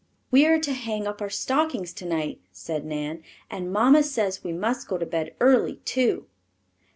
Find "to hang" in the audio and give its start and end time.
0.57-1.05